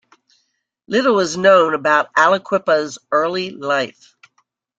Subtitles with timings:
[0.87, 4.15] Little is known about Aliquippa's early life.